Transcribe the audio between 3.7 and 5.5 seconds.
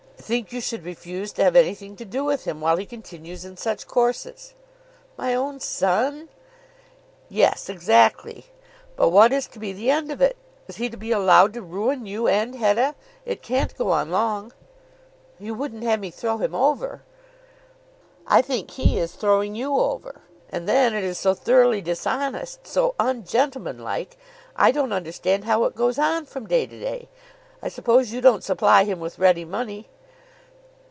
courses." "My